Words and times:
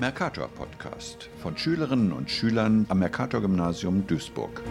Mercator 0.00 0.48
Podcast 0.48 1.28
von 1.42 1.58
Schülerinnen 1.58 2.10
und 2.14 2.30
Schülern 2.30 2.86
am 2.88 3.00
Mercator 3.00 3.42
Gymnasium 3.42 4.06
Duisburg. 4.06 4.62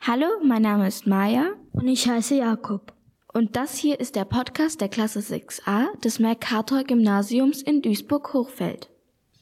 Hallo, 0.00 0.24
mein 0.42 0.62
Name 0.62 0.88
ist 0.88 1.06
Maja 1.06 1.50
und 1.72 1.86
ich 1.86 2.08
heiße 2.08 2.36
Jakob. 2.36 2.94
Und 3.34 3.54
das 3.56 3.76
hier 3.76 4.00
ist 4.00 4.16
der 4.16 4.24
Podcast 4.24 4.80
der 4.80 4.88
Klasse 4.88 5.18
6a 5.18 6.00
des 6.00 6.20
Mercator 6.20 6.84
Gymnasiums 6.84 7.60
in 7.60 7.82
Duisburg-Hochfeld. 7.82 8.88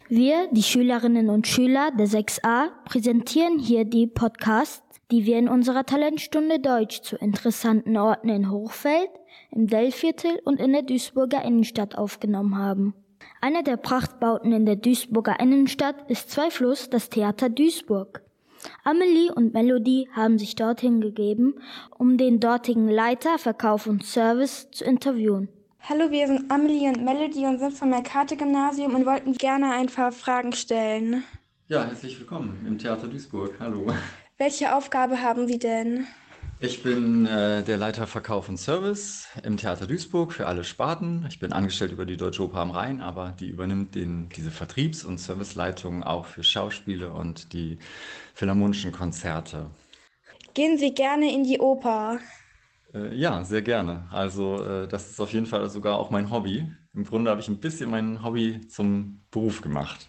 Wir, 0.09 0.49
die 0.51 0.65
Schülerinnen 0.65 1.31
und 1.31 1.47
Schüler 1.47 1.93
der 1.97 2.09
6a, 2.09 2.71
präsentieren 2.87 3.61
hier 3.61 3.85
die 3.85 4.09
Podcasts, 4.09 4.90
die 5.11 5.27
wir 5.27 5.39
in 5.39 5.49
unserer 5.49 5.85
Talentstunde 5.85 6.61
Deutsch 6.61 7.03
zu 7.03 7.17
interessanten 7.17 7.97
Orten 7.97 8.29
in 8.29 8.51
Hochfeld, 8.51 9.11
im 9.51 9.67
Dellviertel 9.67 10.41
und 10.45 10.61
in 10.61 10.73
der 10.73 10.83
Duisburger 10.83 11.45
Innenstadt 11.45 11.97
aufgenommen 11.97 12.57
haben. 12.57 12.95
Eine 13.41 13.63
der 13.63 13.77
Prachtbauten 13.77 14.53
in 14.53 14.67
der 14.67 14.77
Duisburger 14.77 15.41
Innenstadt 15.41 16.11
ist 16.11 16.31
zweifellos 16.31 16.91
das 16.91 17.11
Theater 17.11 17.49
Duisburg. 17.49 18.23
Amelie 18.85 19.33
und 19.33 19.55
Melody 19.55 20.09
haben 20.15 20.39
sich 20.39 20.55
dorthin 20.55 21.01
gegeben, 21.01 21.55
um 21.97 22.19
den 22.19 22.41
dortigen 22.41 22.89
Leiter 22.89 23.39
Verkauf 23.39 23.87
und 23.87 24.05
Service 24.05 24.71
zu 24.71 24.85
interviewen. 24.85 25.49
Hallo, 25.89 26.11
wir 26.11 26.27
sind 26.27 26.51
Amelie 26.51 26.89
und 26.89 27.03
Melody 27.03 27.47
und 27.47 27.59
sind 27.59 27.73
vom 27.73 27.89
Mercator-Gymnasium 27.89 28.95
und 28.95 29.07
wollten 29.07 29.33
gerne 29.33 29.73
ein 29.73 29.87
paar 29.87 30.13
Fragen 30.13 30.53
stellen. 30.53 31.25
Ja, 31.69 31.85
herzlich 31.85 32.19
willkommen 32.19 32.65
im 32.67 32.77
Theater 32.77 33.09
Duisburg. 33.09 33.55
Hallo. 33.59 33.87
Welche 34.41 34.75
Aufgabe 34.75 35.21
haben 35.21 35.47
Sie 35.47 35.59
denn? 35.59 36.07
Ich 36.61 36.83
bin 36.83 37.27
äh, 37.27 37.63
der 37.63 37.77
Leiter 37.77 38.07
Verkauf 38.07 38.49
und 38.49 38.57
Service 38.57 39.29
im 39.45 39.59
Theater 39.59 39.87
Duisburg 39.87 40.33
für 40.33 40.47
alle 40.47 40.65
Sparten. 40.65 41.27
Ich 41.29 41.41
bin 41.41 41.53
angestellt 41.53 41.93
über 41.93 42.07
die 42.07 42.17
Deutsche 42.17 42.43
Oper 42.43 42.61
am 42.61 42.71
Rhein, 42.71 43.03
aber 43.03 43.35
die 43.39 43.49
übernimmt 43.49 43.95
den, 43.95 44.31
diese 44.31 44.51
Vertriebs- 44.51 45.05
und 45.05 45.19
Serviceleitung 45.19 46.05
auch 46.05 46.25
für 46.25 46.43
Schauspiele 46.43 47.13
und 47.13 47.53
die 47.53 47.81
philharmonischen 48.33 48.93
Konzerte. 48.93 49.67
Gehen 50.55 50.79
Sie 50.79 50.95
gerne 50.95 51.31
in 51.31 51.45
die 51.45 51.61
Oper? 51.61 52.19
Äh, 52.95 53.15
ja, 53.15 53.45
sehr 53.45 53.61
gerne. 53.61 54.09
Also 54.11 54.65
äh, 54.65 54.89
das 54.89 55.11
ist 55.11 55.21
auf 55.21 55.35
jeden 55.35 55.45
Fall 55.45 55.69
sogar 55.69 55.99
auch 55.99 56.09
mein 56.09 56.31
Hobby. 56.31 56.67
Im 56.95 57.05
Grunde 57.05 57.31
habe 57.31 57.43
ich 57.43 57.49
ein 57.49 57.61
bisschen 57.61 57.91
mein 57.91 58.25
Hobby 58.25 58.67
zum 58.69 59.21
Beruf 59.31 59.61
gemacht. 59.61 60.09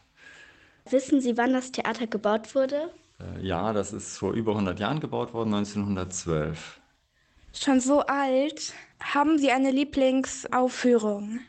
Wissen 0.89 1.19
Sie, 1.19 1.35
wann 1.35 1.51
das 1.51 1.73
Theater 1.73 2.07
gebaut 2.07 2.55
wurde? 2.55 2.91
Äh, 3.21 3.45
ja, 3.45 3.73
das 3.73 3.93
ist 3.93 4.17
vor 4.17 4.33
über 4.33 4.51
100 4.51 4.79
Jahren 4.79 4.99
gebaut 4.99 5.33
worden, 5.33 5.53
1912. 5.53 6.81
Schon 7.53 7.79
so 7.79 8.01
alt. 8.01 8.73
Haben 8.99 9.37
Sie 9.37 9.51
eine 9.51 9.71
Lieblingsaufführung? 9.71 11.39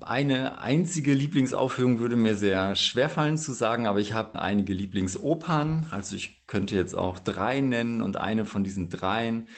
Eine 0.00 0.58
einzige 0.58 1.12
Lieblingsaufführung 1.12 1.98
würde 1.98 2.16
mir 2.16 2.34
sehr 2.34 2.74
schwerfallen 2.74 3.36
zu 3.36 3.52
sagen, 3.52 3.86
aber 3.86 4.00
ich 4.00 4.12
habe 4.14 4.40
einige 4.40 4.72
Lieblingsopern. 4.72 5.86
Also 5.90 6.16
ich 6.16 6.46
könnte 6.46 6.74
jetzt 6.74 6.94
auch 6.94 7.18
drei 7.18 7.60
nennen 7.60 8.00
und 8.00 8.16
eine 8.16 8.44
von 8.46 8.64
diesen 8.64 8.88
dreien 8.88 9.48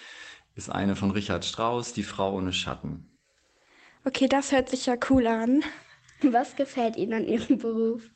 ist 0.55 0.70
eine 0.70 0.97
von 0.97 1.11
Richard 1.12 1.45
Strauss, 1.45 1.92
Die 1.92 2.03
Frau 2.03 2.34
ohne 2.36 2.53
Schatten. 2.53 3.08
Okay, 4.05 4.28
das 4.28 4.53
hört 4.53 4.69
sich 4.69 4.86
ja 4.86 4.97
cool 5.11 5.27
an. 5.27 5.62
Was 6.23 6.56
gefällt 6.56 6.97
Ihnen 6.97 7.14
an 7.14 7.25
Ihrem 7.25 7.58
Beruf? 7.58 8.11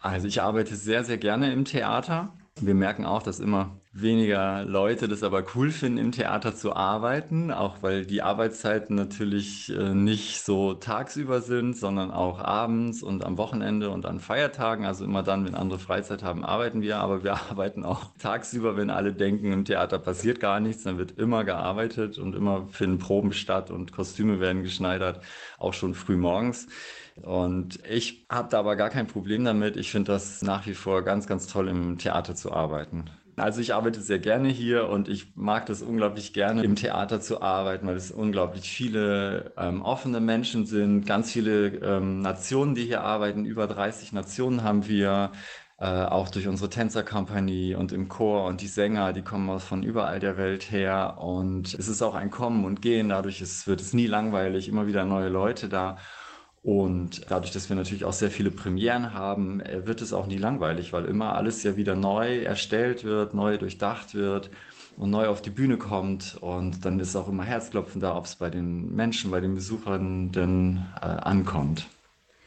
Also 0.00 0.26
ich 0.28 0.42
arbeite 0.42 0.74
sehr, 0.76 1.04
sehr 1.04 1.18
gerne 1.18 1.52
im 1.52 1.64
Theater. 1.64 2.37
Wir 2.60 2.74
merken 2.74 3.06
auch, 3.06 3.22
dass 3.22 3.38
immer 3.38 3.76
weniger 3.92 4.64
Leute 4.64 5.06
das 5.08 5.22
aber 5.22 5.44
cool 5.54 5.70
finden, 5.70 5.98
im 5.98 6.12
Theater 6.12 6.54
zu 6.54 6.74
arbeiten, 6.74 7.52
auch 7.52 7.82
weil 7.82 8.04
die 8.04 8.22
Arbeitszeiten 8.22 8.96
natürlich 8.96 9.72
äh, 9.72 9.94
nicht 9.94 10.42
so 10.42 10.74
tagsüber 10.74 11.40
sind, 11.40 11.76
sondern 11.76 12.10
auch 12.10 12.40
abends 12.40 13.02
und 13.02 13.24
am 13.24 13.38
Wochenende 13.38 13.90
und 13.90 14.06
an 14.06 14.20
Feiertagen. 14.20 14.86
Also 14.86 15.04
immer 15.04 15.22
dann, 15.22 15.44
wenn 15.44 15.54
andere 15.54 15.78
Freizeit 15.78 16.22
haben, 16.22 16.44
arbeiten 16.44 16.80
wir, 16.80 16.98
aber 16.98 17.22
wir 17.22 17.34
arbeiten 17.50 17.84
auch 17.84 18.06
tagsüber, 18.18 18.76
wenn 18.76 18.90
alle 18.90 19.12
denken, 19.12 19.52
im 19.52 19.64
Theater 19.64 19.98
passiert 19.98 20.40
gar 20.40 20.60
nichts, 20.60 20.82
dann 20.82 20.98
wird 20.98 21.12
immer 21.18 21.44
gearbeitet 21.44 22.18
und 22.18 22.34
immer 22.34 22.66
finden 22.68 22.98
Proben 22.98 23.32
statt 23.32 23.70
und 23.70 23.92
Kostüme 23.92 24.40
werden 24.40 24.62
geschneidert, 24.62 25.20
auch 25.58 25.74
schon 25.74 25.94
früh 25.94 26.16
morgens. 26.16 26.66
Und 27.22 27.78
ich 27.88 28.26
habe 28.30 28.48
da 28.50 28.58
aber 28.58 28.76
gar 28.76 28.90
kein 28.90 29.06
Problem 29.06 29.44
damit. 29.44 29.76
Ich 29.76 29.90
finde 29.90 30.12
das 30.12 30.42
nach 30.42 30.66
wie 30.66 30.74
vor 30.74 31.02
ganz, 31.02 31.26
ganz 31.26 31.46
toll, 31.46 31.68
im 31.68 31.98
Theater 31.98 32.34
zu 32.34 32.52
arbeiten. 32.52 33.10
Also 33.38 33.60
ich 33.60 33.74
arbeite 33.74 34.00
sehr 34.00 34.18
gerne 34.18 34.48
hier 34.48 34.88
und 34.88 35.08
ich 35.08 35.36
mag 35.36 35.66
das 35.66 35.82
unglaublich 35.82 36.32
gerne, 36.32 36.64
im 36.64 36.74
Theater 36.74 37.20
zu 37.20 37.40
arbeiten, 37.40 37.86
weil 37.86 37.96
es 37.96 38.10
unglaublich 38.10 38.68
viele 38.68 39.52
ähm, 39.56 39.82
offene 39.82 40.20
Menschen 40.20 40.66
sind, 40.66 41.06
ganz 41.06 41.30
viele 41.30 41.68
ähm, 41.76 42.20
Nationen, 42.20 42.74
die 42.74 42.84
hier 42.84 43.02
arbeiten. 43.02 43.44
Über 43.44 43.66
30 43.66 44.12
Nationen 44.12 44.62
haben 44.62 44.88
wir. 44.88 45.32
Äh, 45.80 46.06
auch 46.06 46.28
durch 46.28 46.48
unsere 46.48 46.68
Tänzerkompanie 46.70 47.76
und 47.76 47.92
im 47.92 48.08
Chor 48.08 48.46
und 48.46 48.62
die 48.62 48.66
Sänger, 48.66 49.12
die 49.12 49.22
kommen 49.22 49.48
aus 49.48 49.62
von 49.62 49.84
überall 49.84 50.18
der 50.18 50.36
Welt 50.36 50.72
her 50.72 51.18
und 51.20 51.72
es 51.72 51.86
ist 51.86 52.02
auch 52.02 52.16
ein 52.16 52.30
Kommen 52.30 52.64
und 52.64 52.82
Gehen, 52.82 53.10
dadurch 53.10 53.40
ist, 53.40 53.68
wird 53.68 53.80
es 53.80 53.92
nie 53.92 54.08
langweilig, 54.08 54.68
immer 54.68 54.88
wieder 54.88 55.04
neue 55.04 55.28
Leute 55.28 55.68
da 55.68 55.98
und 56.68 57.30
dadurch, 57.30 57.50
dass 57.50 57.70
wir 57.70 57.76
natürlich 57.76 58.04
auch 58.04 58.12
sehr 58.12 58.30
viele 58.30 58.50
Premieren 58.50 59.14
haben, 59.14 59.60
äh, 59.60 59.86
wird 59.86 60.02
es 60.02 60.12
auch 60.12 60.26
nie 60.26 60.36
langweilig, 60.36 60.92
weil 60.92 61.06
immer 61.06 61.34
alles 61.34 61.62
ja 61.62 61.78
wieder 61.78 61.96
neu 61.96 62.42
erstellt 62.42 63.04
wird, 63.04 63.32
neu 63.32 63.56
durchdacht 63.56 64.14
wird 64.14 64.50
und 64.98 65.08
neu 65.08 65.28
auf 65.28 65.40
die 65.40 65.48
Bühne 65.48 65.78
kommt. 65.78 66.36
Und 66.42 66.84
dann 66.84 67.00
ist 67.00 67.16
auch 67.16 67.26
immer 67.26 67.44
Herzklopfen 67.44 68.02
da, 68.02 68.14
ob 68.14 68.26
es 68.26 68.36
bei 68.36 68.50
den 68.50 68.94
Menschen, 68.94 69.30
bei 69.30 69.40
den 69.40 69.54
Besuchern 69.54 70.30
denn 70.30 70.84
äh, 71.00 71.06
ankommt. 71.06 71.86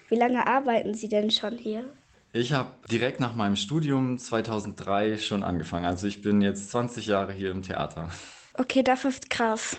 Wie 0.10 0.18
lange 0.18 0.46
arbeiten 0.46 0.94
Sie 0.94 1.10
denn 1.10 1.32
schon 1.32 1.58
hier? 1.58 1.84
Ich 2.32 2.54
habe 2.54 2.70
direkt 2.92 3.20
nach 3.20 3.34
meinem 3.34 3.56
Studium 3.56 4.20
2003 4.20 5.18
schon 5.18 5.42
angefangen. 5.42 5.86
Also 5.86 6.06
ich 6.06 6.22
bin 6.22 6.42
jetzt 6.42 6.70
20 6.70 7.08
Jahre 7.08 7.34
hier 7.34 7.50
im 7.50 7.64
Theater. 7.64 8.12
Okay, 8.54 8.84
das 8.84 9.04
ist 9.04 9.32
krass. 9.32 9.78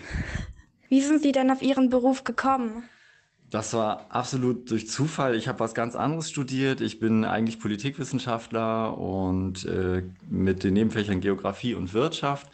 Wie 0.89 0.99
sind 0.99 1.21
Sie 1.21 1.31
denn 1.31 1.49
auf 1.49 1.61
Ihren 1.61 1.89
Beruf 1.89 2.25
gekommen? 2.25 2.83
Das 3.53 3.71
war 3.75 4.07
absolut 4.09 4.71
durch 4.71 4.89
Zufall. 4.89 5.35
Ich 5.35 5.47
habe 5.47 5.59
was 5.59 5.75
ganz 5.75 5.95
anderes 5.95 6.27
studiert. 6.27 6.81
Ich 6.81 6.99
bin 6.99 7.23
eigentlich 7.23 7.59
Politikwissenschaftler 7.59 8.97
und 8.97 9.63
äh, 9.65 10.01
mit 10.27 10.63
den 10.63 10.73
Nebenfächern 10.73 11.21
Geografie 11.21 11.75
und 11.75 11.93
Wirtschaft 11.93 12.47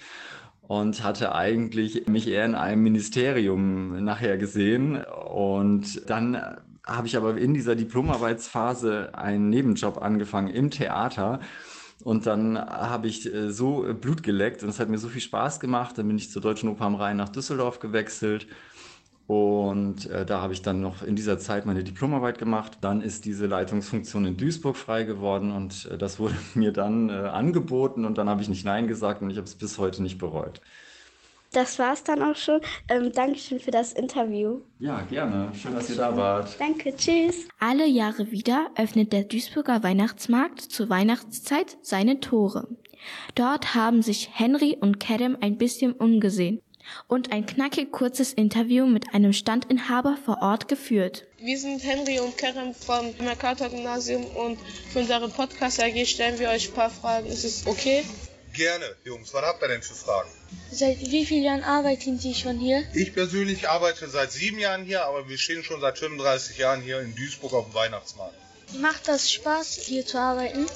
und 0.61 1.01
hatte 1.01 1.33
eigentlich 1.33 2.07
mich 2.07 2.27
eher 2.27 2.43
in 2.43 2.53
einem 2.53 2.83
Ministerium 2.83 4.03
nachher 4.03 4.37
gesehen. 4.37 5.01
Und 5.05 6.09
dann 6.09 6.35
habe 6.85 7.07
ich 7.07 7.15
aber 7.15 7.37
in 7.37 7.53
dieser 7.53 7.77
Diplomarbeitsphase 7.77 9.11
einen 9.13 9.49
Nebenjob 9.49 10.01
angefangen 10.01 10.49
im 10.49 10.69
Theater. 10.69 11.39
Und 12.03 12.25
dann 12.25 12.57
habe 12.57 13.07
ich 13.07 13.33
äh, 13.33 13.53
so 13.53 13.85
Blut 14.01 14.21
geleckt 14.21 14.63
und 14.63 14.69
es 14.69 14.81
hat 14.81 14.89
mir 14.89 14.97
so 14.97 15.07
viel 15.07 15.21
Spaß 15.21 15.61
gemacht. 15.61 15.97
Dann 15.97 16.09
bin 16.09 16.17
ich 16.17 16.29
zur 16.29 16.41
Deutschen 16.41 16.67
Oper 16.67 16.83
am 16.83 16.95
Rhein 16.95 17.15
nach 17.15 17.29
Düsseldorf 17.29 17.79
gewechselt 17.79 18.47
und 19.29 20.09
äh, 20.09 20.25
da 20.25 20.41
habe 20.41 20.53
ich 20.53 20.63
dann 20.63 20.81
noch 20.81 21.03
in 21.03 21.15
dieser 21.15 21.37
Zeit 21.37 21.67
meine 21.67 21.83
Diplomarbeit 21.83 22.39
gemacht. 22.39 22.79
Dann 22.81 22.99
ist 22.99 23.25
diese 23.25 23.45
Leitungsfunktion 23.45 24.25
in 24.25 24.37
Duisburg 24.37 24.75
frei 24.75 25.03
geworden 25.03 25.51
und 25.51 25.85
äh, 25.85 25.99
das 25.99 26.19
wurde 26.19 26.33
mir 26.55 26.73
dann 26.73 27.09
äh, 27.09 27.13
angeboten 27.13 28.05
und 28.05 28.17
dann 28.17 28.27
habe 28.27 28.41
ich 28.41 28.49
nicht 28.49 28.65
Nein 28.65 28.87
gesagt 28.87 29.21
und 29.21 29.29
ich 29.29 29.37
habe 29.37 29.45
es 29.45 29.53
bis 29.53 29.77
heute 29.77 30.01
nicht 30.01 30.17
bereut. 30.17 30.61
Das 31.51 31.77
war 31.77 31.93
es 31.93 32.03
dann 32.03 32.23
auch 32.23 32.35
schon. 32.35 32.59
Ähm, 32.89 33.11
Dankeschön 33.11 33.59
für 33.59 33.69
das 33.69 33.93
Interview. 33.93 34.61
Ja, 34.79 35.01
gerne. 35.01 35.51
Schön, 35.53 35.75
dass 35.75 35.91
ihr 35.91 35.97
da 35.97 36.17
wart. 36.17 36.59
Danke, 36.59 36.95
tschüss. 36.95 37.47
Alle 37.59 37.85
Jahre 37.85 38.31
wieder 38.31 38.71
öffnet 38.77 39.13
der 39.13 39.25
Duisburger 39.25 39.83
Weihnachtsmarkt 39.83 40.59
zur 40.59 40.89
Weihnachtszeit 40.89 41.77
seine 41.83 42.19
Tore. 42.19 42.67
Dort 43.35 43.75
haben 43.75 44.01
sich 44.01 44.31
Henry 44.33 44.75
und 44.81 44.99
Kerem 44.99 45.37
ein 45.39 45.59
bisschen 45.59 45.91
umgesehen 45.91 46.63
und 47.07 47.31
ein 47.31 47.45
knackig 47.45 47.91
kurzes 47.91 48.33
Interview 48.33 48.85
mit 48.85 49.13
einem 49.13 49.33
Standinhaber 49.33 50.17
vor 50.25 50.41
Ort 50.41 50.67
geführt. 50.67 51.25
Wir 51.37 51.57
sind 51.57 51.83
Henry 51.83 52.19
und 52.19 52.37
Kerem 52.37 52.73
vom 52.73 53.13
Mercator 53.19 53.69
Gymnasium 53.69 54.25
und 54.25 54.59
für 54.91 54.99
unseren 54.99 55.31
Podcast 55.31 55.81
AG 55.81 56.05
stellen 56.05 56.39
wir 56.39 56.49
euch 56.49 56.69
ein 56.69 56.73
paar 56.73 56.89
Fragen. 56.89 57.27
Ist 57.27 57.43
es 57.43 57.65
okay? 57.65 58.03
Gerne, 58.53 58.95
Jungs. 59.05 59.33
Was 59.33 59.43
habt 59.43 59.61
ihr 59.61 59.67
denn 59.67 59.81
für 59.81 59.93
Fragen? 59.93 60.29
Seit 60.71 60.99
wie 60.99 61.25
vielen 61.25 61.43
Jahren 61.43 61.63
arbeiten 61.63 62.19
Sie 62.19 62.33
schon 62.33 62.57
hier? 62.57 62.83
Ich 62.93 63.13
persönlich 63.13 63.69
arbeite 63.69 64.09
seit 64.09 64.31
sieben 64.31 64.59
Jahren 64.59 64.83
hier, 64.83 65.05
aber 65.05 65.29
wir 65.29 65.37
stehen 65.37 65.63
schon 65.63 65.81
seit 65.81 65.99
35 65.99 66.57
Jahren 66.57 66.81
hier 66.81 66.99
in 66.99 67.15
Duisburg 67.15 67.53
auf 67.53 67.65
dem 67.65 67.73
Weihnachtsmarkt. 67.75 68.33
Macht 68.79 69.07
das 69.07 69.31
Spaß, 69.31 69.75
hier 69.75 70.05
zu 70.05 70.19
arbeiten? 70.19 70.67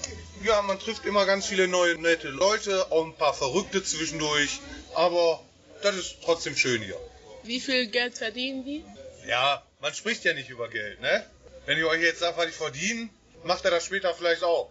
Ja, 0.44 0.62
man 0.64 0.80
trifft 0.80 1.06
immer 1.06 1.26
ganz 1.26 1.46
viele 1.46 1.68
neue, 1.68 1.96
nette 2.00 2.30
Leute, 2.30 2.92
auch 2.92 3.06
ein 3.06 3.16
paar 3.16 3.34
Verrückte 3.34 3.84
zwischendurch, 3.84 4.60
aber 4.96 5.42
das 5.84 5.96
ist 5.96 6.18
trotzdem 6.24 6.56
schön 6.56 6.82
hier. 6.82 7.00
Wie 7.44 7.60
viel 7.60 7.88
Geld 7.88 8.18
verdienen 8.18 8.64
die? 8.66 8.86
Ja, 9.28 9.64
man 9.82 9.94
spricht 9.94 10.24
ja 10.24 10.34
nicht 10.34 10.50
über 10.50 10.70
Geld, 10.70 11.02
ne? 11.02 11.26
Wenn 11.66 11.78
ich 11.78 11.84
euch 11.84 12.02
jetzt 12.02 12.20
sage, 12.20 12.38
was 12.38 12.48
ich 12.48 12.56
verdiene, 12.56 13.10
macht 13.44 13.66
er 13.66 13.72
das 13.72 13.86
später 13.86 14.14
vielleicht 14.14 14.44
auch. 14.44 14.70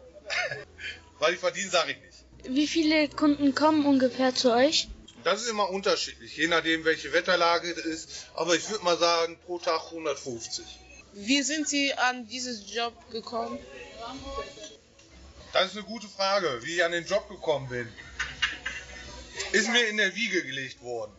was 1.18 1.30
ich 1.30 1.38
verdiene, 1.38 1.70
sage 1.70 1.92
ich 1.92 1.98
nicht. 1.98 2.56
Wie 2.56 2.66
viele 2.66 3.08
Kunden 3.08 3.54
kommen 3.54 3.86
ungefähr 3.86 4.34
zu 4.34 4.52
euch? 4.52 4.88
Das 5.24 5.42
ist 5.42 5.48
immer 5.48 5.70
unterschiedlich, 5.70 6.36
je 6.36 6.48
nachdem, 6.48 6.84
welche 6.84 7.12
Wetterlage 7.12 7.70
es 7.70 7.84
ist. 7.84 8.26
Aber 8.34 8.56
ich 8.56 8.68
würde 8.68 8.84
mal 8.84 8.98
sagen, 8.98 9.38
pro 9.46 9.58
Tag 9.58 9.84
150. 9.86 10.64
Wie 11.14 11.42
sind 11.42 11.68
Sie 11.68 11.92
an 11.94 12.26
diesen 12.26 12.66
Job 12.66 12.94
gekommen? 13.10 13.58
Das 15.52 15.66
ist 15.66 15.76
eine 15.76 15.84
gute 15.84 16.08
Frage, 16.08 16.60
wie 16.62 16.76
ich 16.76 16.84
an 16.84 16.92
den 16.92 17.04
Job 17.04 17.28
gekommen 17.28 17.68
bin. 17.68 17.86
Ist 19.52 19.70
mir 19.70 19.88
in 19.88 19.96
der 19.96 20.14
Wiege 20.14 20.42
gelegt 20.42 20.82
worden. 20.82 21.12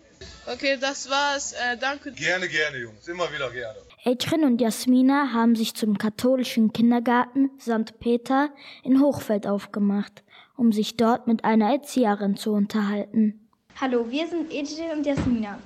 Okay, 0.46 0.78
das 0.80 1.10
war's. 1.10 1.54
Äh, 1.54 1.78
danke. 1.78 2.12
Gerne, 2.12 2.48
gerne, 2.48 2.78
Jungs. 2.78 3.08
Immer 3.08 3.32
wieder 3.32 3.50
gerne. 3.50 3.78
Adrian 4.06 4.44
und 4.44 4.60
Jasmina 4.60 5.32
haben 5.32 5.56
sich 5.56 5.74
zum 5.76 5.98
katholischen 5.98 6.74
Kindergarten 6.74 7.52
St. 7.60 8.00
Peter 8.00 8.50
in 8.84 9.02
Hochfeld 9.02 9.48
aufgemacht, 9.48 10.24
um 10.58 10.74
sich 10.74 10.98
dort 10.98 11.28
mit 11.28 11.46
einer 11.46 11.72
Erzieherin 11.72 12.36
zu 12.36 12.52
unterhalten. 12.52 13.48
Hallo, 13.80 14.10
wir 14.10 14.28
sind 14.28 14.52
Adrian 14.52 14.98
und 14.98 15.06
Jasmina. 15.06 15.58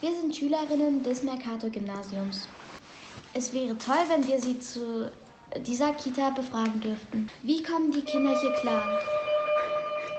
Wir 0.00 0.12
sind 0.12 0.34
Schülerinnen 0.34 1.02
des 1.02 1.22
Mercator-Gymnasiums. 1.22 2.48
Es 3.34 3.52
wäre 3.52 3.76
toll, 3.76 4.02
wenn 4.08 4.26
wir 4.26 4.40
Sie 4.40 4.58
zu 4.58 5.10
dieser 5.66 5.92
Kita 5.94 6.30
befragen 6.30 6.80
dürften. 6.80 7.28
Wie 7.42 7.62
kommen 7.62 7.92
die 7.92 8.02
Kinder 8.02 8.38
hier 8.40 8.52
klar? 8.60 9.00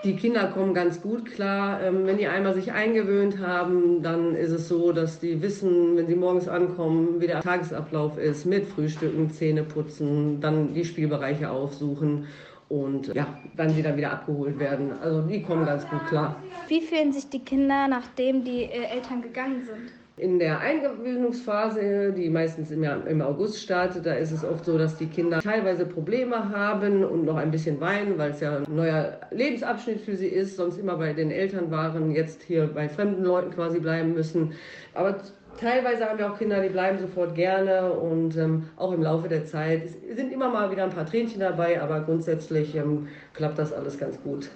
Die 0.04 0.16
Kinder 0.16 0.48
kommen 0.48 0.74
ganz 0.74 1.00
gut 1.00 1.32
klar. 1.32 1.82
Ähm, 1.84 2.08
wenn 2.08 2.18
die 2.18 2.28
einmal 2.28 2.56
sich 2.56 2.72
eingewöhnt 2.72 3.38
haben, 3.40 4.02
dann 4.02 4.36
ist 4.36 4.52
es 4.52 4.68
so, 4.68 4.92
dass 4.92 5.20
die 5.20 5.42
wissen, 5.42 5.96
wenn 5.96 6.08
sie 6.08 6.16
morgens 6.16 6.48
ankommen, 6.48 7.22
wie 7.22 7.28
der 7.28 7.42
Tagesablauf 7.42 8.18
ist, 8.18 8.46
mit 8.46 8.66
Frühstücken, 8.68 9.30
Zähne 9.30 9.64
putzen, 9.64 10.42
dann 10.42 10.74
die 10.74 10.86
Spielbereiche 10.86 11.52
aufsuchen 11.52 12.26
und 12.68 13.14
ja, 13.14 13.28
wann 13.56 13.70
sie 13.70 13.84
dann 13.84 13.98
wieder 13.98 14.12
abgeholt 14.12 14.58
werden. 14.58 14.92
Also 15.04 15.22
die 15.22 15.44
kommen 15.44 15.66
ganz 15.66 15.88
gut 15.88 16.06
klar. 16.08 16.42
Wie 16.68 16.82
fühlen 16.82 17.12
sich 17.12 17.30
die 17.30 17.40
Kinder, 17.40 17.88
nachdem 17.88 18.44
die 18.44 18.64
äh, 18.64 18.86
Eltern 18.96 19.22
gegangen 19.22 19.66
sind? 19.66 20.01
In 20.22 20.38
der 20.38 20.60
Eingewöhnungsphase, 20.60 22.14
die 22.14 22.30
meistens 22.30 22.70
im, 22.70 22.84
im, 22.84 23.22
August 23.24 23.60
startet, 23.60 24.06
da 24.06 24.14
ist 24.14 24.32
es 24.32 24.46
oft 24.46 24.66
so, 24.66 24.78
dass 24.78 24.96
die 24.96 25.08
Kinder 25.08 25.42
teilweise 25.42 25.84
Probleme 25.84 26.48
haben 26.56 27.04
und 27.04 27.26
noch 27.26 27.38
ein 27.38 27.50
bisschen 27.50 27.82
weinen, 27.82 28.20
weil 28.20 28.30
es 28.30 28.40
ja 28.40 28.58
ein 28.58 28.66
neuer 28.70 29.20
Lebensabschnitt 29.32 30.00
für 30.00 30.16
sie 30.16 30.28
ist, 30.28 30.58
sonst 30.58 30.78
immer 30.78 30.96
bei 30.98 31.14
den 31.14 31.32
Eltern 31.32 31.72
waren, 31.72 32.12
jetzt 32.12 32.44
hier 32.44 32.68
bei 32.68 32.88
fremden 32.88 33.24
Leuten 33.24 33.50
quasi 33.50 33.80
bleiben 33.80 34.14
müssen. 34.14 34.54
Aber 34.94 35.18
teilweise 35.58 36.08
haben 36.08 36.20
wir 36.20 36.32
auch 36.32 36.38
Kinder, 36.38 36.62
die 36.62 36.70
bleiben 36.70 37.00
sofort 37.00 37.34
gerne 37.34 37.92
und 37.92 38.38
ähm, 38.38 38.70
auch 38.78 38.92
im 38.92 39.02
Laufe 39.02 39.28
der 39.28 39.46
Zeit 39.48 39.90
sind 40.16 40.32
immer 40.32 40.50
mal 40.50 40.70
wieder 40.70 40.84
ein 40.84 40.92
paar 40.92 41.08
Tränchen 41.08 41.40
dabei, 41.40 41.82
aber 41.82 42.00
grundsätzlich 42.02 42.76
ähm, 42.76 43.08
klappt 43.34 43.58
das 43.58 43.74
alles 43.74 43.98
ganz 43.98 44.22
gut. 44.22 44.52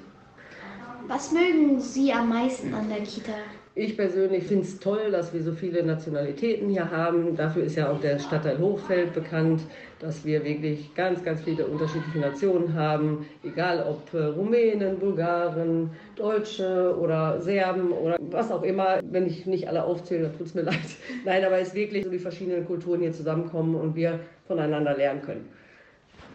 Was 1.08 1.32
mögen 1.32 1.80
Sie 1.80 2.14
am 2.14 2.30
meisten 2.30 2.72
an 2.76 2.88
der 2.88 3.00
Kita? 3.00 3.34
Ich 3.77 3.98
persönlich 3.98 4.45
finde 4.45 4.63
es 4.63 4.80
toll, 4.80 5.12
dass 5.12 5.33
wir 5.33 5.44
so 5.44 5.51
viele 5.51 5.83
Nationalitäten 5.83 6.69
hier 6.69 6.89
haben. 6.89 7.36
Dafür 7.36 7.66
ist 7.66 7.75
ja 7.75 7.92
auch 7.92 8.00
der 8.00 8.19
Stadtteil 8.19 8.57
Hochfeld 8.57 9.13
bekannt, 9.13 9.63
dass 10.00 10.24
wir 10.24 10.45
wirklich 10.45 10.95
ganz, 10.95 11.22
ganz 11.25 11.42
viele 11.42 11.66
unterschiedliche 11.68 12.19
Nationen 12.19 12.74
haben. 12.74 13.25
Egal 13.44 13.86
ob 13.86 14.13
äh, 14.13 14.27
Rumänen, 14.27 14.98
Bulgaren, 14.98 15.89
Deutsche 16.16 16.98
oder 16.98 17.42
Serben 17.42 17.92
oder 17.92 18.16
was 18.22 18.50
auch 18.50 18.63
immer. 18.63 19.01
Wenn 19.04 19.27
ich 19.27 19.45
nicht 19.45 19.68
alle 19.68 19.83
aufzähle, 19.83 20.30
dann 20.30 20.38
tut 20.38 20.48
es 20.48 20.56
mir 20.56 20.62
leid. 20.63 20.80
Nein, 21.25 21.44
aber 21.44 21.60
es 21.60 21.68
ist 21.69 21.75
wirklich 21.75 22.06
so, 22.06 22.10
die 22.10 22.19
verschiedenen 22.19 22.66
Kulturen 22.66 23.01
hier 23.01 23.12
zusammenkommen 23.12 23.75
und 23.75 23.94
wir 23.94 24.21
voneinander 24.48 24.95
lernen 24.95 25.21
können. 25.21 25.50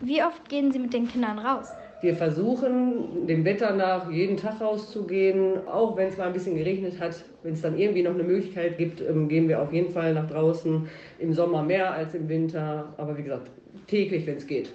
Wie 0.02 0.22
oft 0.22 0.46
gehen 0.50 0.72
Sie 0.72 0.78
mit 0.78 0.92
den 0.92 1.08
Kindern 1.08 1.38
raus? 1.38 1.68
Wir 2.00 2.16
versuchen, 2.16 3.26
dem 3.26 3.44
Wetter 3.44 3.74
nach 3.74 4.10
jeden 4.10 4.38
Tag 4.38 4.60
rauszugehen, 4.60 5.68
auch 5.68 5.96
wenn 5.98 6.08
es 6.08 6.16
mal 6.16 6.28
ein 6.28 6.32
bisschen 6.32 6.56
geregnet 6.56 6.98
hat. 6.98 7.22
Wenn 7.42 7.52
es 7.52 7.60
dann 7.60 7.78
irgendwie 7.78 8.02
noch 8.02 8.14
eine 8.14 8.22
Möglichkeit 8.22 8.78
gibt, 8.78 9.02
ähm, 9.02 9.28
gehen 9.28 9.48
wir 9.48 9.60
auf 9.60 9.72
jeden 9.72 9.92
Fall 9.92 10.14
nach 10.14 10.28
draußen. 10.30 10.88
Im 11.18 11.32
Sommer 11.34 11.62
mehr 11.62 11.92
als 11.92 12.14
im 12.14 12.28
Winter, 12.28 12.94
aber 12.96 13.18
wie 13.18 13.22
gesagt, 13.22 13.50
täglich, 13.86 14.26
wenn 14.26 14.36
es 14.38 14.46
geht. 14.46 14.72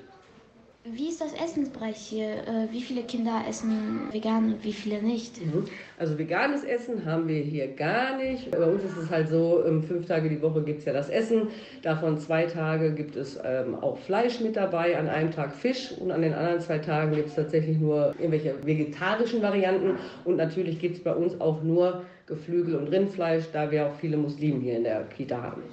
Wie 0.93 1.09
ist 1.09 1.19
das 1.19 1.33
Essensbereich 1.33 1.97
hier? 1.97 2.27
Äh, 2.27 2.71
wie 2.71 2.79
viele 2.79 3.01
Kinder 3.01 3.43
essen 3.49 4.07
vegan 4.11 4.53
und 4.53 4.63
wie 4.63 4.71
viele 4.71 5.01
nicht? 5.01 5.43
Mhm. 5.43 5.65
Also 5.97 6.15
veganes 6.15 6.63
Essen 6.63 7.03
haben 7.05 7.27
wir 7.27 7.41
hier 7.41 7.69
gar 7.69 8.17
nicht. 8.17 8.51
Bei 8.51 8.63
uns 8.63 8.83
ist 8.83 8.95
es 8.95 9.09
halt 9.09 9.29
so, 9.29 9.65
ähm, 9.65 9.81
fünf 9.81 10.05
Tage 10.05 10.29
die 10.29 10.39
Woche 10.43 10.61
gibt 10.61 10.81
es 10.81 10.85
ja 10.85 10.93
das 10.93 11.09
Essen. 11.09 11.47
Davon 11.81 12.19
zwei 12.19 12.45
Tage 12.45 12.93
gibt 12.93 13.15
es 13.15 13.39
ähm, 13.43 13.73
auch 13.81 13.97
Fleisch 13.97 14.39
mit 14.41 14.57
dabei, 14.57 14.95
an 14.95 15.09
einem 15.09 15.31
Tag 15.31 15.55
Fisch 15.55 15.91
und 15.99 16.11
an 16.11 16.21
den 16.21 16.35
anderen 16.35 16.59
zwei 16.59 16.77
Tagen 16.77 17.15
gibt 17.15 17.29
es 17.29 17.35
tatsächlich 17.35 17.79
nur 17.79 18.13
irgendwelche 18.19 18.53
vegetarischen 18.63 19.41
Varianten. 19.41 19.97
Und 20.23 20.35
natürlich 20.35 20.79
gibt 20.79 20.97
es 20.97 21.03
bei 21.03 21.15
uns 21.15 21.41
auch 21.41 21.63
nur 21.63 22.03
Geflügel 22.27 22.75
und 22.75 22.89
Rindfleisch, 22.89 23.45
da 23.51 23.71
wir 23.71 23.87
auch 23.87 23.95
viele 23.95 24.17
Muslime 24.17 24.59
hier 24.61 24.77
in 24.77 24.83
der 24.83 25.03
Kita 25.05 25.41
haben. 25.41 25.63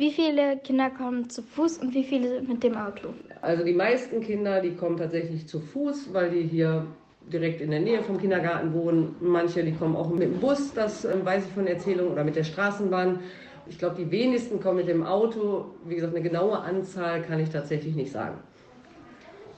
Wie 0.00 0.10
viele 0.10 0.56
Kinder 0.56 0.88
kommen 0.88 1.28
zu 1.28 1.42
Fuß 1.42 1.76
und 1.76 1.92
wie 1.92 2.04
viele 2.04 2.40
mit 2.40 2.62
dem 2.62 2.74
Auto? 2.74 3.08
Also 3.42 3.62
die 3.62 3.74
meisten 3.74 4.22
Kinder, 4.22 4.62
die 4.62 4.74
kommen 4.74 4.96
tatsächlich 4.96 5.46
zu 5.46 5.60
Fuß, 5.60 6.14
weil 6.14 6.30
die 6.30 6.40
hier 6.40 6.86
direkt 7.30 7.60
in 7.60 7.70
der 7.70 7.80
Nähe 7.80 8.02
vom 8.02 8.16
Kindergarten 8.18 8.72
wohnen. 8.72 9.14
Manche, 9.20 9.62
die 9.62 9.72
kommen 9.72 9.94
auch 9.94 10.08
mit 10.08 10.22
dem 10.22 10.40
Bus, 10.40 10.72
das 10.72 11.04
äh, 11.04 11.22
weiß 11.22 11.44
ich 11.44 11.52
von 11.52 11.66
Erzählungen, 11.66 12.14
oder 12.14 12.24
mit 12.24 12.34
der 12.34 12.44
Straßenbahn. 12.44 13.18
Ich 13.68 13.78
glaube, 13.78 13.96
die 13.96 14.10
wenigsten 14.10 14.58
kommen 14.58 14.78
mit 14.78 14.88
dem 14.88 15.04
Auto. 15.04 15.66
Wie 15.84 15.96
gesagt, 15.96 16.14
eine 16.14 16.26
genaue 16.26 16.58
Anzahl 16.58 17.20
kann 17.20 17.38
ich 17.38 17.50
tatsächlich 17.50 17.94
nicht 17.94 18.10
sagen. 18.10 18.38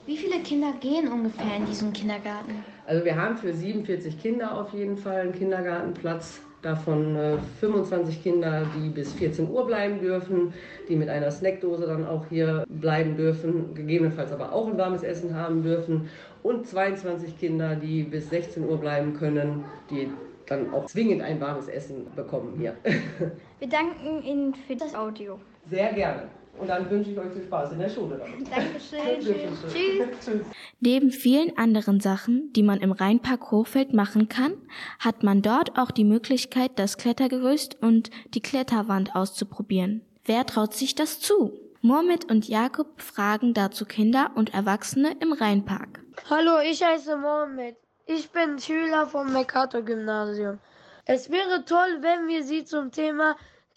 Wie 0.07 0.17
viele 0.17 0.41
Kinder 0.41 0.73
gehen 0.81 1.07
ungefähr 1.07 1.57
in 1.57 1.67
diesen 1.67 1.93
Kindergarten? 1.93 2.65
Also 2.85 3.05
wir 3.05 3.15
haben 3.15 3.37
für 3.37 3.55
47 3.55 4.21
Kinder 4.21 4.61
auf 4.61 4.73
jeden 4.75 4.97
Fall 4.97 5.21
einen 5.21 5.33
Kindergartenplatz. 5.35 6.41
Davon 6.63 7.17
äh, 7.17 7.39
25 7.59 8.23
Kinder, 8.23 8.65
die 8.77 8.89
bis 8.89 9.13
14 9.15 9.51
Uhr 9.51 9.67
bleiben 9.67 10.01
dürfen, 10.01 10.55
die 10.89 10.95
mit 10.95 11.09
einer 11.09 11.31
Snackdose 11.31 11.87
dann 11.87 12.07
auch 12.07 12.27
hier 12.29 12.65
bleiben 12.69 13.17
dürfen, 13.17 13.75
gegebenenfalls 13.75 14.31
aber 14.31 14.53
auch 14.53 14.69
ein 14.69 14.79
warmes 14.79 15.03
Essen 15.03 15.35
haben 15.35 15.65
dürfen. 15.65 16.09
Und 16.45 16.67
22 16.67 17.39
Kinder, 17.39 17.75
die 17.75 18.05
bis 18.05 18.31
16 18.31 18.65
Uhr 18.65 18.79
bleiben 18.79 19.15
können, 19.15 19.65
die 19.91 20.09
dann 20.53 20.73
auch 20.73 20.87
zwingend 20.87 21.23
ein 21.23 21.41
warmes 21.41 21.69
Essen 21.69 22.07
bekommen 22.15 22.55
hier. 22.59 22.77
Wir 23.59 23.69
danken 23.69 24.23
Ihnen 24.23 24.55
für 24.55 24.77
das 24.77 24.95
Audio. 24.95 25.39
Sehr 25.69 25.93
gerne. 25.93 26.29
Und 26.59 26.69
dann 26.69 26.89
wünsche 26.91 27.11
ich 27.11 27.19
euch 27.19 27.33
viel 27.33 27.45
Spaß 27.45 27.73
in 27.73 27.79
der 27.79 27.89
Schule 27.89 28.19
damit. 28.19 28.51
Dankeschön. 28.51 29.21
Tschüss. 29.21 30.25
Tschüss. 30.25 30.47
Neben 30.81 31.11
vielen 31.11 31.57
anderen 31.57 32.01
Sachen, 32.01 32.53
die 32.53 32.63
man 32.63 32.81
im 32.81 32.93
Rheinpark 32.93 33.51
Hochfeld 33.51 33.95
machen 33.95 34.29
kann, 34.29 34.55
hat 34.99 35.23
man 35.23 35.41
dort 35.41 35.79
auch 35.79 35.91
die 35.91 36.05
Möglichkeit, 36.05 36.73
das 36.77 36.99
Klettergerüst 36.99 37.83
und 37.83 38.11
die 38.35 38.43
Kletterwand 38.43 39.17
auszuprobieren. 39.17 40.03
Wer 40.25 40.45
traut 40.45 40.75
sich 40.75 40.95
das 40.95 41.21
zu? 41.21 41.59
Mohamed 41.81 42.31
und 42.31 42.47
Jakob 42.47 43.01
fragen 43.01 43.55
dazu 43.55 43.87
Kinder 43.87 44.31
und 44.37 44.55
Erwachsene 44.55 45.17
im 45.21 45.33
Rheinpark. 45.33 46.05
Hallo, 46.31 46.61
ich 46.65 46.85
heiße 46.85 47.17
Mohamed. 47.17 47.77
Ich 48.07 48.31
bin 48.31 48.59
Schüler 48.59 49.07
vom 49.07 49.33
Mercator-Gymnasium. 49.33 50.59
Es 51.05 51.31
wäre 51.31 51.65
toll, 51.65 51.99
wenn 52.01 52.29
wir 52.29 52.45
Sie 52.45 52.65
zum 52.65 52.91
Thema 52.91 53.37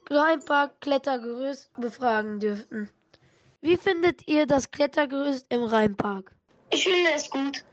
Rheinpark 0.10 0.80
Klettergerüst 0.82 1.72
befragen 1.74 2.40
dürften. 2.40 2.90
Wie 3.62 3.78
findet 3.78 4.28
ihr 4.28 4.46
das 4.46 4.70
Klettergerüst 4.70 5.46
im 5.50 5.64
Rheinpark? 5.64 6.32
Ich 6.70 6.84
finde 6.84 7.10
es 7.16 7.30
gut. 7.30 7.64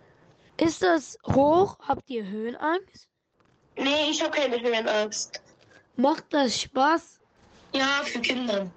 Ist 0.59 0.83
es 0.83 1.19
hoch? 1.27 1.79
Habt 1.81 2.09
ihr 2.09 2.25
Höhenangst? 2.27 3.09
Nee, 3.77 4.11
ich 4.11 4.23
habe 4.23 4.37
keine 4.37 4.61
Höhenangst. 4.61 5.43
Macht 5.97 6.25
das 6.31 6.61
Spaß? 6.61 7.21
Ja, 7.75 8.03
für 8.05 8.21
Kinder. 8.21 8.71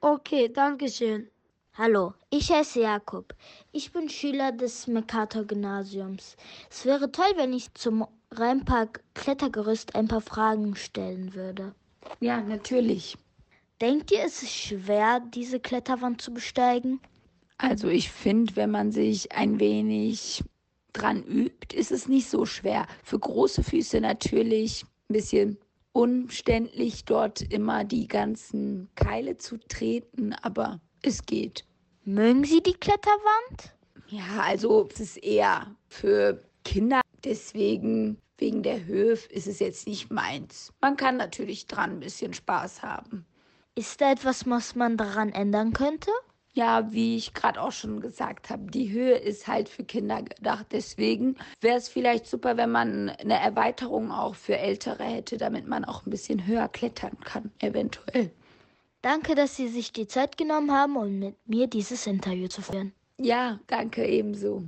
Okay, 0.00 0.48
danke 0.52 0.88
schön. 0.88 1.31
Hallo, 1.74 2.12
ich 2.28 2.52
heiße 2.52 2.82
Jakob. 2.82 3.34
Ich 3.72 3.92
bin 3.92 4.10
Schüler 4.10 4.52
des 4.52 4.88
Mercator-Gymnasiums. 4.88 6.36
Es 6.70 6.84
wäre 6.84 7.10
toll, 7.10 7.32
wenn 7.36 7.54
ich 7.54 7.72
zum 7.72 8.06
Rheinpark 8.30 9.02
Klettergerüst 9.14 9.94
ein 9.94 10.06
paar 10.06 10.20
Fragen 10.20 10.76
stellen 10.76 11.32
würde. 11.32 11.74
Ja, 12.20 12.42
natürlich. 12.42 13.16
Denkt 13.80 14.10
ihr, 14.10 14.22
es 14.22 14.42
ist 14.42 14.52
schwer, 14.52 15.20
diese 15.20 15.60
Kletterwand 15.60 16.20
zu 16.20 16.34
besteigen? 16.34 17.00
Also 17.56 17.88
ich 17.88 18.10
finde, 18.10 18.54
wenn 18.56 18.70
man 18.70 18.92
sich 18.92 19.32
ein 19.32 19.58
wenig 19.58 20.44
dran 20.92 21.22
übt, 21.22 21.74
ist 21.74 21.90
es 21.90 22.06
nicht 22.06 22.28
so 22.28 22.44
schwer. 22.44 22.86
Für 23.02 23.18
große 23.18 23.64
Füße 23.64 23.98
natürlich 24.02 24.84
ein 25.08 25.14
bisschen 25.14 25.58
umständlich, 25.92 27.06
dort 27.06 27.40
immer 27.40 27.84
die 27.84 28.08
ganzen 28.08 28.90
Keile 28.94 29.38
zu 29.38 29.56
treten, 29.56 30.34
aber 30.34 30.78
es 31.02 31.26
geht. 31.26 31.64
Mögen 32.04 32.44
Sie 32.44 32.62
die 32.62 32.74
Kletterwand? 32.74 33.74
Ja, 34.08 34.40
also 34.40 34.88
es 34.92 35.00
ist 35.00 35.16
eher 35.18 35.74
für 35.88 36.42
Kinder. 36.64 37.00
Deswegen, 37.24 38.18
wegen 38.38 38.62
der 38.62 38.84
Höhe, 38.84 39.12
ist 39.12 39.46
es 39.46 39.60
jetzt 39.60 39.86
nicht 39.86 40.10
meins. 40.10 40.72
Man 40.80 40.96
kann 40.96 41.16
natürlich 41.16 41.66
dran 41.66 41.92
ein 41.92 42.00
bisschen 42.00 42.34
Spaß 42.34 42.82
haben. 42.82 43.24
Ist 43.74 44.00
da 44.00 44.12
etwas, 44.12 44.48
was 44.48 44.74
man 44.74 44.96
daran 44.96 45.30
ändern 45.30 45.72
könnte? 45.72 46.10
Ja, 46.54 46.92
wie 46.92 47.16
ich 47.16 47.32
gerade 47.32 47.62
auch 47.62 47.72
schon 47.72 48.00
gesagt 48.00 48.50
habe, 48.50 48.70
die 48.70 48.90
Höhe 48.90 49.14
ist 49.16 49.46
halt 49.46 49.70
für 49.70 49.84
Kinder 49.84 50.22
gedacht. 50.22 50.66
Deswegen 50.72 51.36
wäre 51.62 51.78
es 51.78 51.88
vielleicht 51.88 52.26
super, 52.26 52.58
wenn 52.58 52.70
man 52.70 53.08
eine 53.08 53.40
Erweiterung 53.40 54.10
auch 54.10 54.34
für 54.34 54.58
Ältere 54.58 55.04
hätte, 55.04 55.38
damit 55.38 55.66
man 55.66 55.86
auch 55.86 56.04
ein 56.04 56.10
bisschen 56.10 56.46
höher 56.46 56.68
klettern 56.68 57.18
kann, 57.20 57.50
eventuell. 57.60 58.30
Danke, 59.02 59.34
dass 59.34 59.56
Sie 59.56 59.68
sich 59.68 59.92
die 59.92 60.06
Zeit 60.06 60.38
genommen 60.38 60.70
haben, 60.70 60.96
um 60.96 61.18
mit 61.18 61.36
mir 61.46 61.66
dieses 61.66 62.06
Interview 62.06 62.46
zu 62.46 62.62
führen. 62.62 62.92
Ja, 63.18 63.58
danke 63.66 64.06
ebenso. 64.06 64.62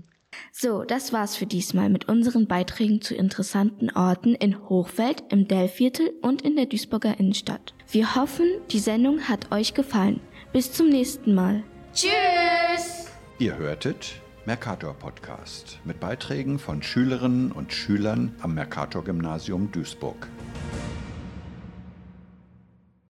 So, 0.51 0.83
das 0.83 1.13
war's 1.13 1.37
für 1.37 1.47
diesmal 1.47 1.89
mit 1.89 2.09
unseren 2.09 2.49
Beiträgen 2.49 3.01
zu 3.01 3.15
interessanten 3.15 3.91
Orten 3.91 4.35
in 4.35 4.69
Hochfeld, 4.69 5.23
im 5.31 5.47
Dellviertel 5.47 6.13
und 6.23 6.43
in 6.43 6.57
der 6.57 6.67
Duisburger 6.67 7.19
Innenstadt. 7.19 7.75
Wir 7.89 8.17
hoffen, 8.17 8.47
die 8.71 8.81
Sendung 8.81 9.29
hat 9.29 9.53
euch 9.53 9.75
gefallen. 9.75 10.21
Bis 10.53 10.73
zum 10.73 10.89
nächsten 10.89 11.35
Mal. 11.35 11.63
Tschüss! 11.93 13.07
Ihr 13.39 13.57
hörtet 13.57 14.21
Mercator 14.47 14.95
Podcast 14.95 15.79
mit 15.85 16.01
Beiträgen 16.01 16.59
von 16.59 16.83
Schülerinnen 16.83 17.51
und 17.53 17.73
Schülern 17.73 18.35
am 18.41 18.55
Mercator 18.55 19.03
Gymnasium 19.05 19.71
Duisburg. 19.73 20.29